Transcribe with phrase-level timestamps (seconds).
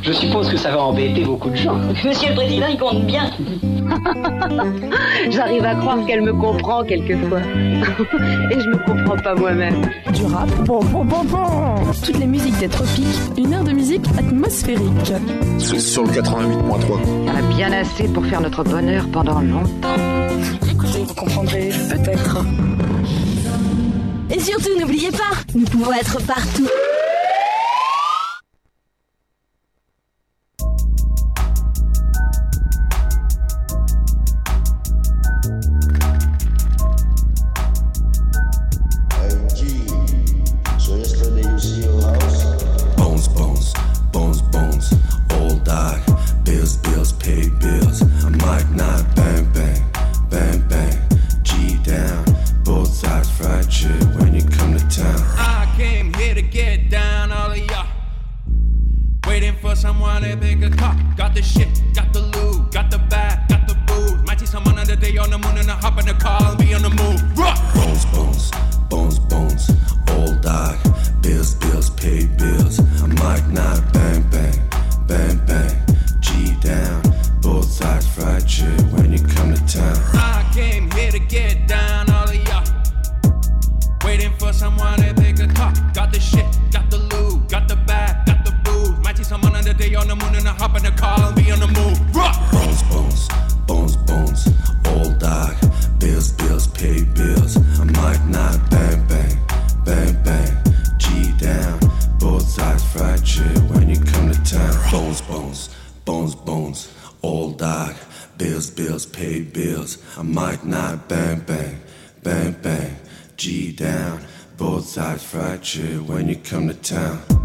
[0.00, 1.76] Je suppose que ça va embêter beaucoup de gens.
[2.04, 3.30] Monsieur le Président, il compte bien.
[5.30, 7.40] J'arrive à croire qu'elle me comprend quelquefois.
[8.50, 9.82] Et je me comprends pas moi-même.
[10.14, 11.46] Du rap, bon, bon, bon, bon.
[12.04, 15.12] Toutes les musiques des tropiques, une heure de musique atmosphérique.
[15.58, 16.98] C'est Sur le 88.3.
[17.22, 19.96] Il y en a bien assez pour faire notre bonheur pendant longtemps.
[20.70, 22.44] Écoutez, vous comprendrez peut-être.
[24.30, 26.68] Et surtout, n'oubliez pas, nous pouvons être partout.
[113.42, 114.24] G down,
[114.56, 117.41] both sides fractured when you come to town.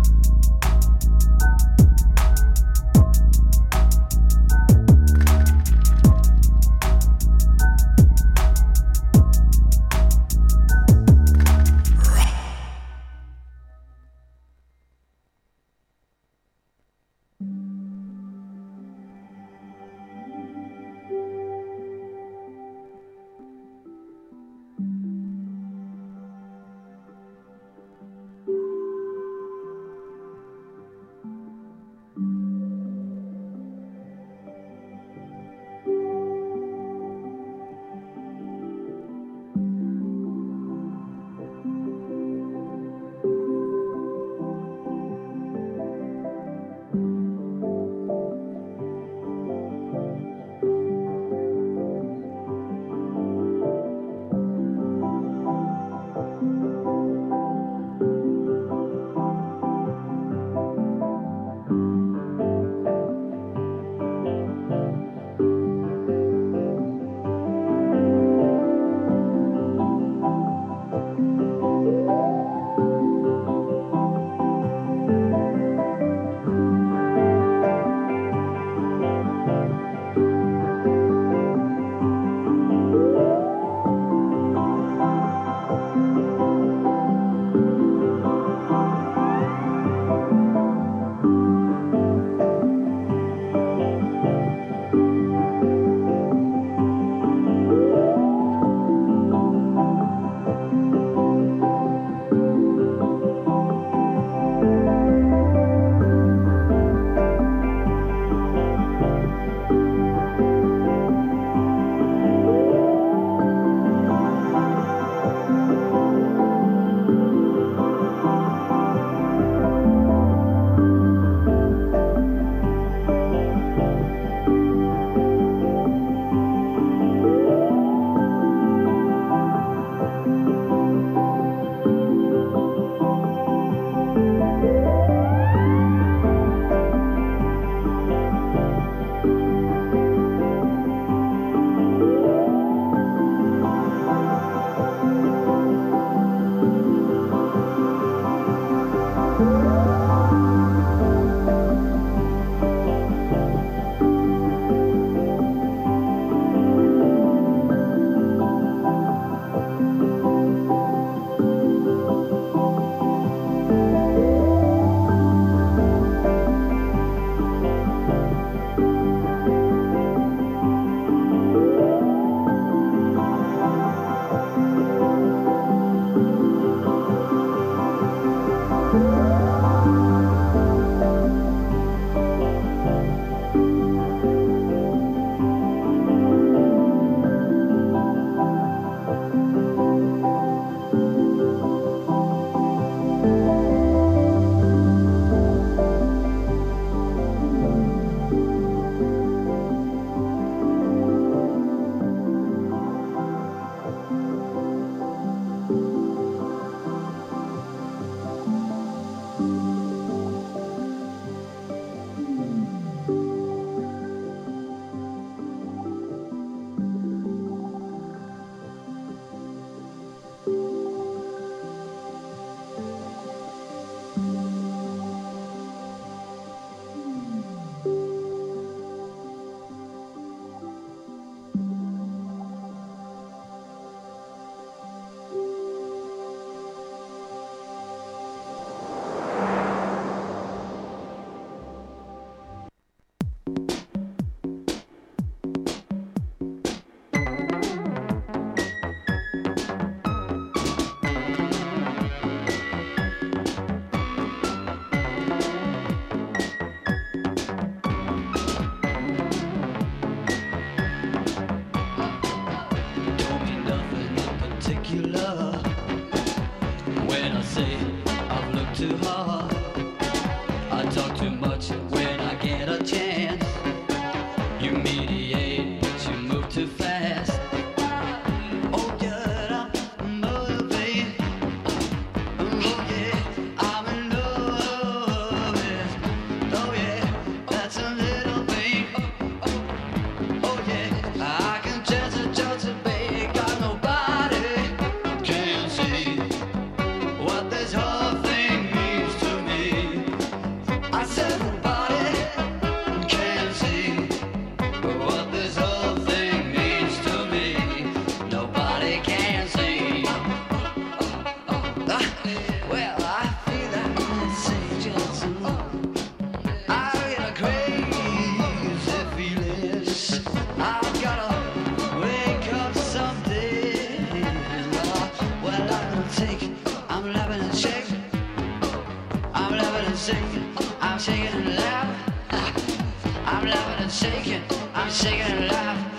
[333.50, 334.42] Laughing and shaking.
[334.74, 335.97] I'm shaking and laughing.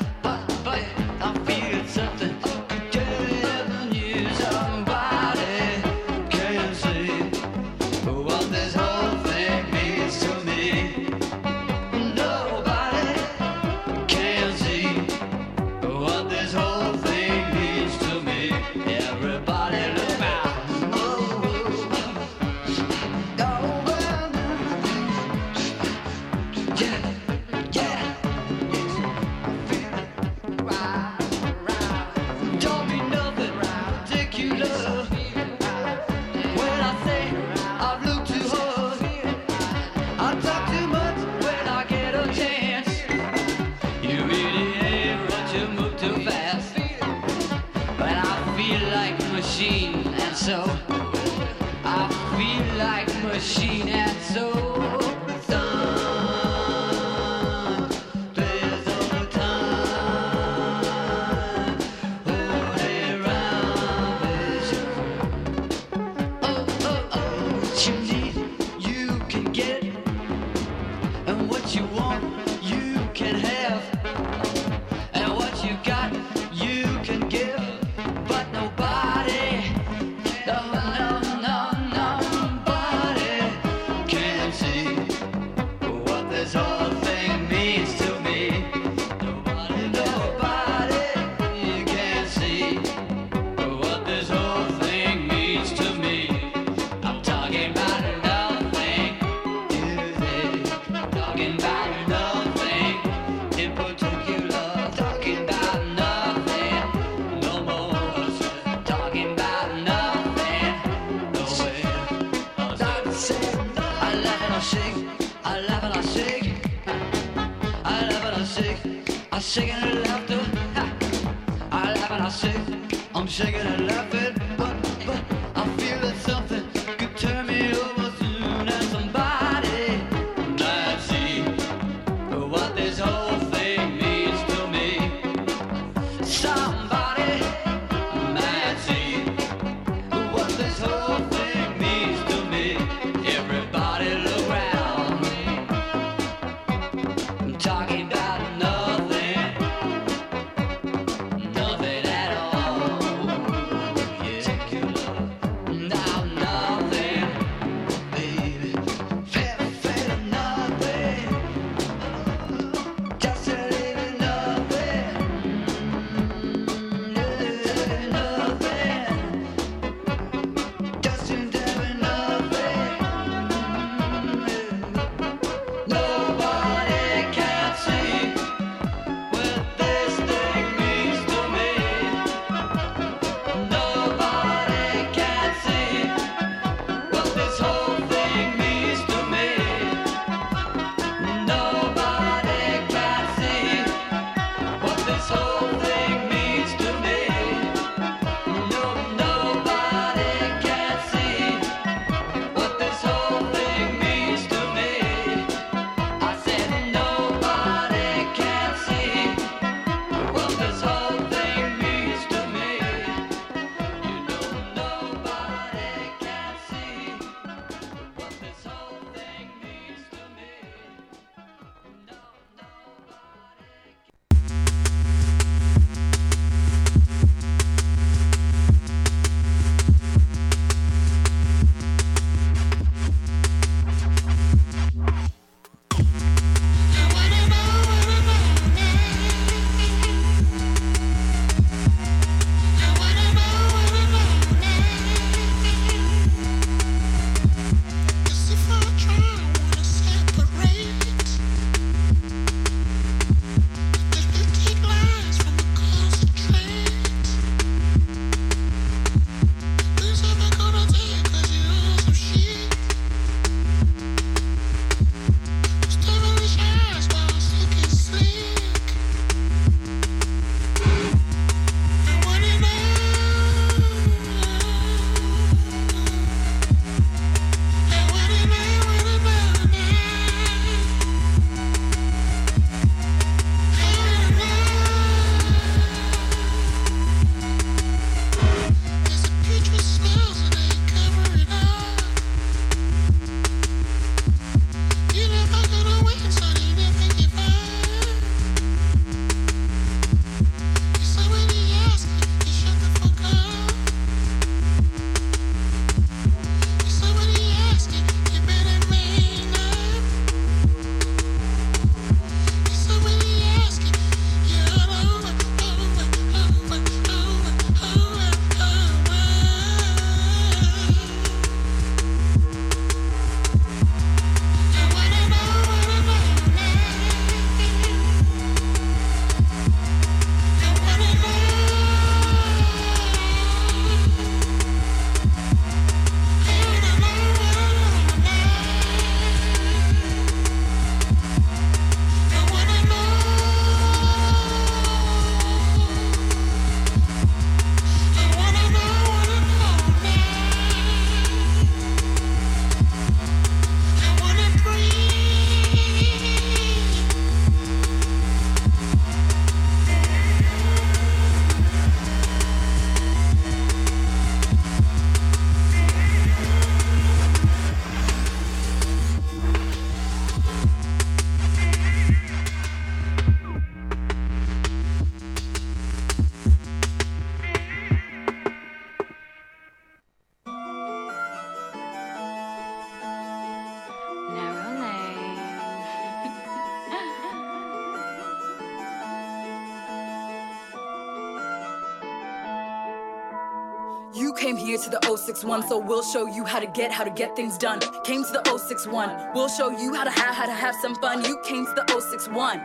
[395.19, 397.81] 061, so we'll show you how to get, how to get things done.
[398.05, 401.25] Came to the 061, we'll show you how to have, how to have some fun.
[401.25, 402.61] You came to the 061.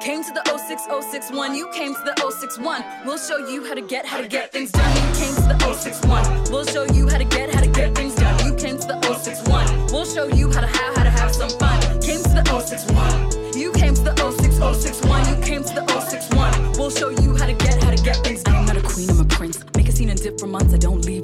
[0.00, 2.84] Came to the 06061, you came to the 061.
[3.04, 4.94] We'll show you how to get, how to get things done.
[4.96, 6.50] You came to the 061.
[6.50, 8.46] We'll show you how to get, how to get things done.
[8.46, 9.86] You came to the 061.
[9.92, 11.80] We'll show you how to have, how to have some fun.
[12.00, 13.58] Came to the 061.
[13.58, 15.28] You came to the 06061.
[15.28, 16.72] You came to the 061.
[16.78, 18.54] We'll show you how to get, how to get things done.
[18.54, 19.64] I am not a queen, I'm a prince.
[19.76, 21.23] Make a scene and dip for months, I don't leave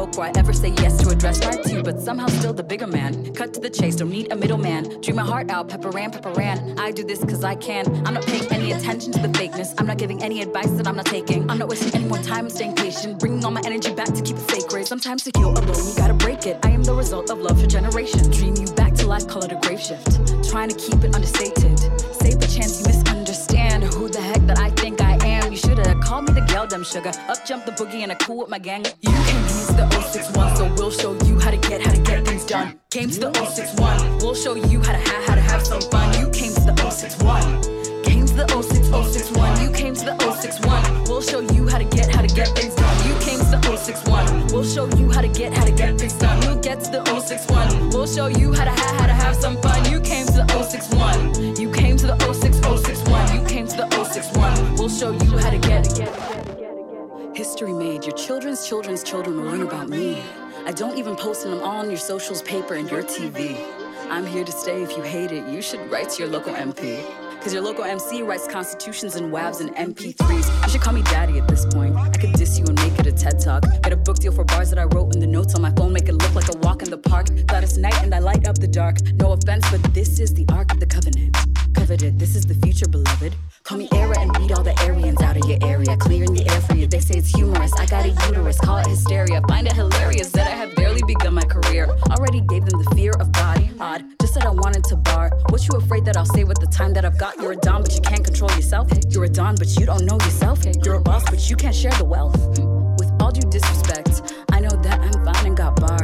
[0.00, 2.62] It I ever say yes to a dress right to you, but somehow still the
[2.62, 3.34] bigger man.
[3.34, 4.98] Cut to the chase, don't need a middleman.
[5.02, 6.78] Dream my heart out, pepper ran, pepper ran.
[6.78, 7.84] I do this cause I can.
[8.06, 9.74] I'm not paying any attention to the fakeness.
[9.78, 11.50] I'm not giving any advice that I'm not taking.
[11.50, 13.20] I'm not wasting any more time, I'm staying patient.
[13.20, 14.86] Bringing all my energy back to keep it sacred.
[14.86, 16.58] Sometimes to feel alone, you gotta break it.
[16.62, 18.26] I am the result of love for generations.
[18.28, 20.08] Dream you back to life, call it a grave shift.
[20.48, 21.69] Trying to keep it understated.
[26.20, 27.12] Called me the girl, dumb sugar.
[27.28, 28.84] Up jump the boogie and I cool with my gang.
[29.00, 32.26] You can use the 061, so we'll show you how to get, how to get
[32.26, 32.78] things done.
[32.90, 36.08] Came to the 061, we'll show you how to have, how to have some fun.
[36.20, 37.80] You came to the 061.
[38.04, 41.04] Came to the 06061, you came to the 061.
[41.04, 42.96] We'll show you how to get, how to get things done.
[43.06, 46.14] You came to the 061, we'll show you how to get, how to get things
[46.14, 46.42] done.
[46.42, 49.56] You'll get to the 061, we'll show you how to have, how to have some
[49.62, 49.90] fun.
[49.90, 52.59] You came to the 061, you came to the 06061,
[54.90, 55.86] show you how to get,
[57.36, 60.22] History made, your children's children's children will learn about me.
[60.66, 63.56] I don't even post them all on your socials, paper, and your TV.
[64.10, 65.46] I'm here to stay if you hate it.
[65.48, 67.02] You should write to your local MP.
[67.40, 70.64] Cause your local MC writes constitutions and WAVs and MP3s.
[70.64, 71.96] You should call me daddy at this point.
[71.96, 73.62] I could diss you and make it a TED talk.
[73.82, 75.92] Get a book deal for bars that I wrote in the notes on my phone,
[75.92, 77.28] make it look like a walk in the park.
[77.46, 79.00] Gladys night and I light up the dark.
[79.14, 81.49] No offense, but this is the Ark of the Covenant.
[81.90, 83.34] This is the future, beloved.
[83.64, 85.96] Call me Era and beat all the Aryans out of your area.
[85.96, 86.86] Clearing the air for you.
[86.86, 87.72] They say it's humorous.
[87.72, 89.42] I got a uterus, call it hysteria.
[89.48, 91.88] Find it hilarious that I have barely begun my career.
[92.10, 93.68] Already gave them the fear of God.
[93.80, 95.32] Odd, just said I wanted to bar.
[95.48, 97.36] What you afraid that I'll say with the time that I've got?
[97.38, 98.88] You're a Don, but you can't control yourself.
[99.08, 100.60] You're a Don, but you don't know yourself.
[100.84, 102.38] You're a boss, but you can't share the wealth.
[103.00, 105.99] With all due disrespect, I know that I'm fine and got bars.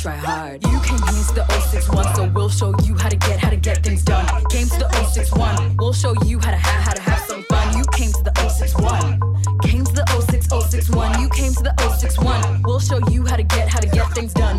[0.00, 0.64] Try hard.
[0.64, 3.56] You came here to the 061, so we'll show you how to get, how to
[3.56, 4.26] get things done.
[4.48, 7.76] Came to the 061, we'll show you how to have, how to have some fun.
[7.76, 9.20] You came to the 061.
[9.62, 12.62] Came to the 06061, you came to the 061.
[12.62, 14.58] We'll show you how to get, how to get things done.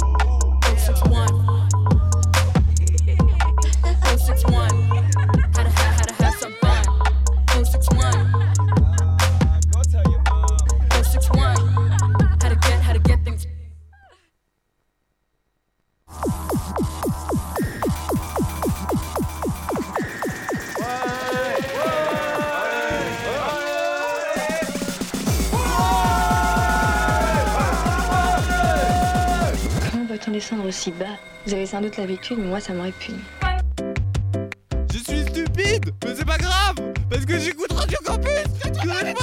[31.82, 33.18] Sans doute l'habitude, mais moi ça me répugne.
[34.94, 36.76] Je suis stupide, mais c'est pas grave,
[37.10, 38.30] parce que j'écoute Radio Campus,
[38.62, 39.16] que les FM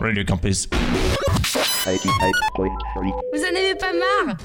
[0.00, 0.68] Radio Campus.
[3.34, 4.36] Vous en avez pas marre?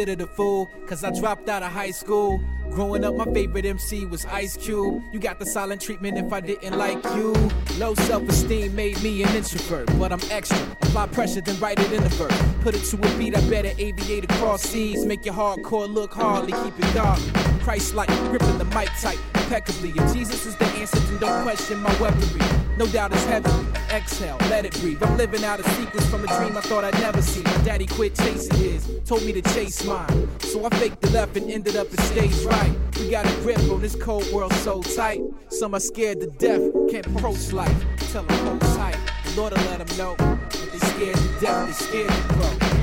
[0.00, 2.42] Considered a fool, cause I dropped out of high school.
[2.70, 5.02] Growing up, my favorite MC was Ice Cube.
[5.12, 7.34] You got the silent treatment if I didn't like you.
[7.76, 10.58] Low self esteem made me an introvert, but I'm extra.
[10.80, 12.32] Apply pressure, then write it in the verse.
[12.62, 15.04] Put it to a beat, I better aviate across seas.
[15.04, 17.20] Make your hardcore look hardly, keep it dark.
[17.60, 19.90] Christ like, gripping the mic tight impeccably.
[19.94, 22.69] If Jesus is the answer, then don't question my weaponry.
[22.80, 23.66] No doubt it's heavenly.
[23.90, 25.02] Exhale, let it breathe.
[25.02, 27.42] I'm living out a sequence from a dream I thought I'd never see.
[27.42, 30.26] My daddy quit chasing his, told me to chase mine.
[30.38, 32.74] So I faked the left and ended up at stage right.
[32.98, 35.20] We got a grip on this cold world so tight.
[35.50, 37.84] Some are scared to death, can't approach life.
[38.12, 38.96] Tell them hold tight.
[39.24, 40.16] The Lord will let them know.
[40.48, 42.79] If they scared to death, they scared to grow.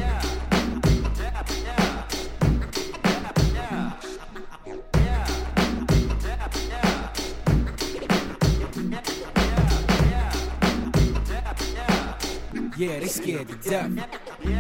[12.77, 13.89] Yeah, they scared to death.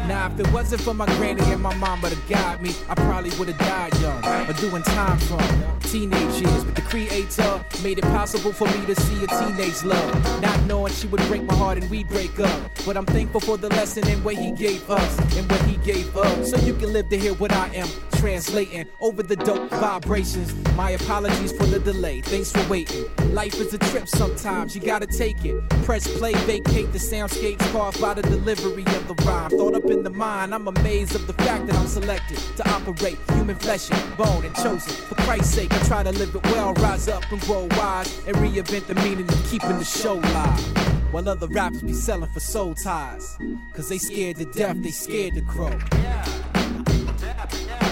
[0.07, 3.29] Now, if it wasn't for my granny and my mama to guide me, I probably
[3.37, 5.39] would have died young or doing time from
[5.81, 6.63] teenage years.
[6.63, 10.41] But the creator made it possible for me to see a teenage love.
[10.41, 12.71] Not knowing she would break my heart and we'd break up.
[12.87, 16.17] But I'm thankful for the lesson and what he gave us and what he gave
[16.17, 16.43] up.
[16.43, 20.53] So you can live to hear what I am translating over the dope vibrations.
[20.75, 22.21] My apologies for the delay.
[22.21, 23.05] Thanks for waiting.
[23.33, 25.67] Life is a trip sometimes, you gotta take it.
[25.83, 29.49] Press play, vacate the soundscapes carved by the delivery of the rhyme.
[29.51, 33.17] Thought up in the mind, I'm amazed of the fact that I'm selected to operate
[33.31, 34.93] human flesh and bone and chosen.
[34.93, 38.35] For Christ's sake, I try to live it well, rise up and grow wise, and
[38.37, 41.13] reinvent the meaning of keeping the show live.
[41.13, 43.37] While other rappers be selling for soul ties.
[43.73, 45.69] Cause they scared to death, they scared to grow.
[45.93, 47.86] Yeah,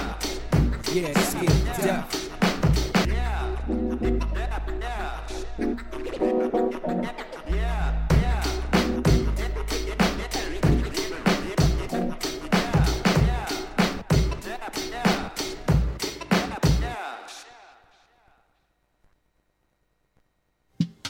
[1.01, 2.29] they scared to death.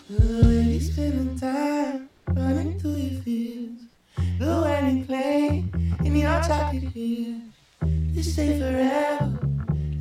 [0.09, 3.83] Lady spending time running through your fields.
[4.39, 5.65] The way you play
[6.03, 7.41] in your chocolate field.
[7.81, 9.54] This ain't forever.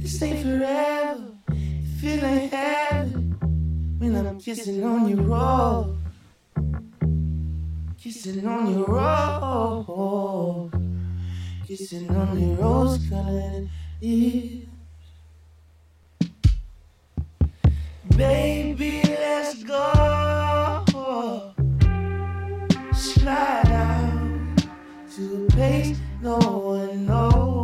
[0.04, 1.32] This ain't forever.
[1.48, 3.38] It feel like heaven
[3.98, 5.96] when I'm kissing on your roll.
[7.98, 10.70] Kissing on your roll.
[11.66, 13.70] Kissing on your rose colored
[14.02, 14.66] lips.
[18.14, 20.84] Baby, let's go.
[22.92, 24.64] Slide out
[25.16, 27.63] to a place no one knows.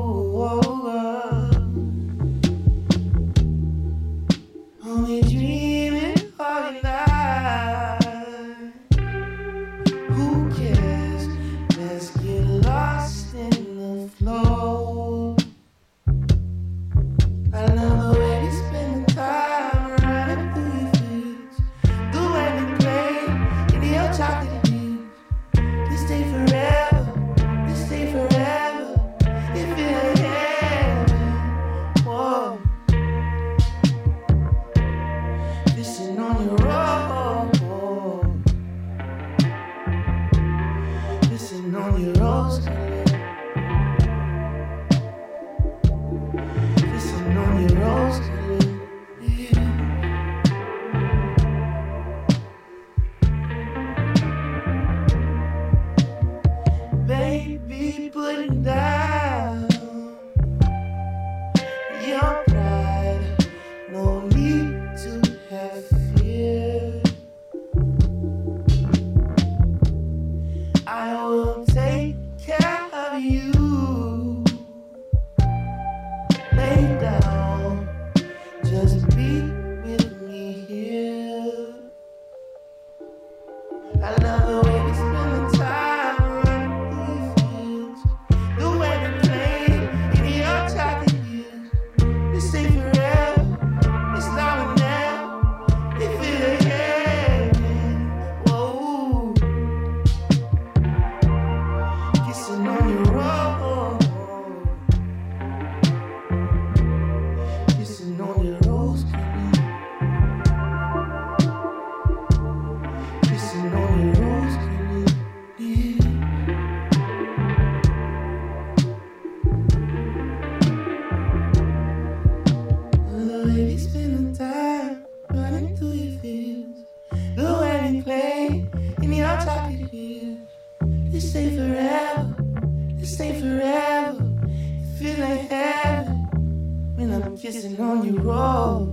[138.23, 138.89] Rose,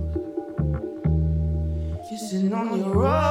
[2.08, 3.27] kissing on your rose,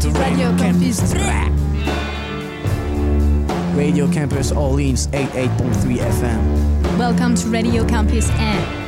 [0.00, 1.00] to Radio Campus.
[1.02, 1.90] Radio Campus.
[3.76, 6.98] Radio Campus Orleans 88.3 FM.
[6.98, 8.79] Welcome to Radio Campus N.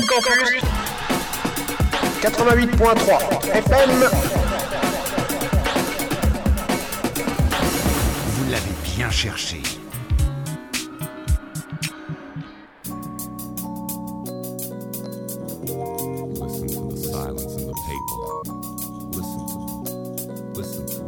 [2.22, 4.08] 88.3 FM.
[8.32, 9.62] Vous l'avez bien cherché.
[16.38, 18.22] Listen to the silence in the paper.
[19.12, 19.58] Listen to,
[20.54, 21.00] listen to,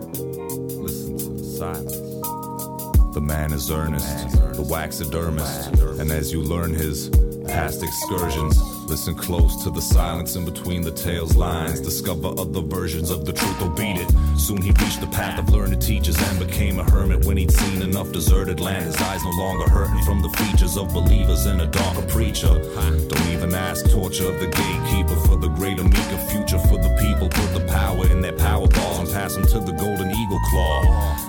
[0.81, 1.97] listen to the silence.
[3.15, 7.11] The man is earnest, the waxidermist, and as you learn his
[7.59, 11.81] past excursions, listen close to the silence in between the tale's lines.
[11.81, 14.09] Discover other versions of the truth, or beat it.
[14.39, 17.83] Soon he reached the path of learned teachers and became a hermit when he'd seen
[17.83, 18.85] enough deserted land.
[18.85, 22.55] His eyes no longer hurting from the features of believers in a darker preacher.
[23.09, 27.29] Don't even ask torture of the gatekeeper for the greater, meeker future for the people.
[27.29, 29.73] Put the power in their power balls and pass them to the
[30.49, 30.83] claw.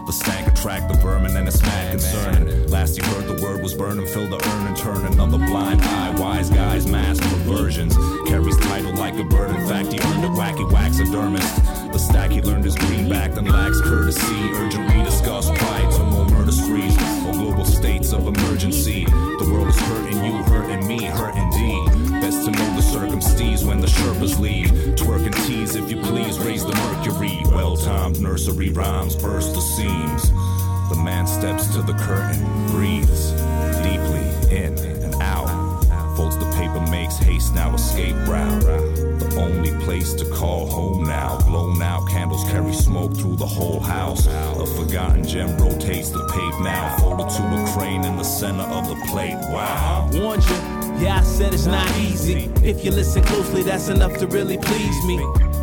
[0.06, 2.68] The stank attract the vermin and it's mad concerning.
[2.68, 6.12] Last he heard the word was burning, fill the urn and turn another blind eye.
[6.20, 7.96] Wise guys, mass perversions.
[8.28, 9.56] Carries title like a bird.
[9.56, 11.92] In fact, he earned a wacky waxidermist.
[11.92, 14.52] The stack he learned is greenback, then lacks courtesy.
[14.54, 15.79] Urgently discuss pride
[17.80, 19.06] states of emergency.
[19.06, 22.12] The world is hurting you, hurting me, hurting indeed.
[22.20, 24.68] Best to know the circumstances when the Sherpas leave.
[24.98, 27.42] Twerk and tease if you please, raise the mercury.
[27.46, 30.30] Well timed nursery rhymes burst the seams.
[30.90, 33.39] The man steps to the curtain, breathes
[37.10, 38.62] makes haste now, escape route.
[38.62, 41.40] The only place to call home now.
[41.40, 44.28] Blown out candles carry smoke through the whole house.
[44.28, 46.98] A forgotten gem rotates the pave now.
[46.98, 49.38] Folded to a crane in the center of the plate.
[49.50, 50.10] Wow.
[50.14, 50.56] Warned you,
[51.04, 52.52] yeah, I said it's not easy.
[52.64, 55.18] If you listen closely, that's enough to really please me.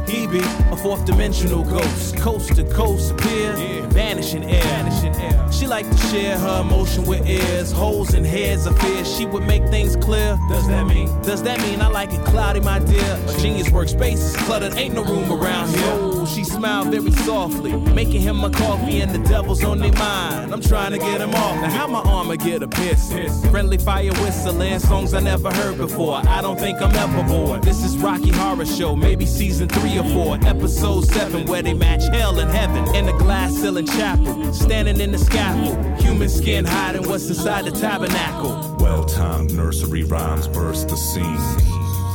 [0.09, 5.53] He be a fourth dimensional ghost, coast to coast, appear, vanishing air.
[5.53, 9.05] She like to share her emotion with ears, holes and heads of fear.
[9.05, 10.39] She would make things clear.
[10.49, 11.09] Does that mean?
[11.23, 13.21] Does that mean I like it cloudy, my dear?
[13.27, 16.27] A genius workspace is cluttered, ain't no room around here.
[16.27, 20.53] She smiled very softly, making him a coffee, and the devil's on their mind.
[20.53, 21.61] I'm trying to get him off.
[21.61, 23.13] Now how my armor get a piss?
[23.51, 26.21] Friendly fire whistling, songs I never heard before.
[26.27, 27.63] I don't think I'm ever bored.
[27.63, 32.51] This is Rocky Horror Show, maybe season three episode seven, where they match hell and
[32.51, 37.65] heaven in a glass ceiling chapel, standing in the scaffold, human skin hiding what's inside
[37.65, 38.77] the tabernacle.
[38.79, 41.25] Well timed nursery rhymes burst the scene.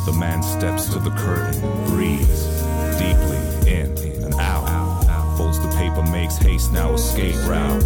[0.06, 2.51] The man steps to the curtain, breathes
[6.32, 7.82] makes haste now, escape route.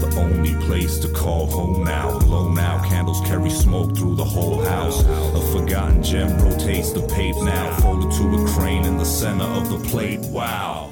[0.00, 2.18] The only place to call home now.
[2.20, 5.02] Blown out candles carry smoke through the whole house.
[5.02, 7.74] A forgotten gem rotates the pape now.
[7.80, 10.20] Folded to a crane in the center of the plate.
[10.20, 10.90] Wow.